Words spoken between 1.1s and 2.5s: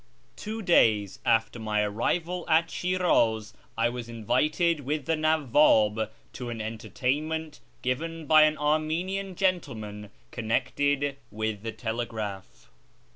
after my arrival